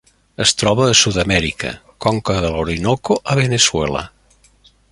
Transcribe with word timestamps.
Es 0.43 0.53
troba 0.61 0.85
a 0.93 0.95
Sud-amèrica: 1.01 1.73
conca 2.05 2.39
de 2.47 2.51
l'Orinoco 2.55 3.19
a 3.35 3.37
Veneçuela. 3.41 4.03